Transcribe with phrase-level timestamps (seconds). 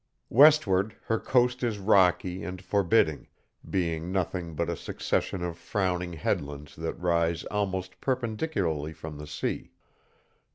[0.31, 3.27] Westward her coast is rocky and forbidding,
[3.69, 9.69] being nothing but a succession of frowning headlands that rise almost perpendicularly from the sea.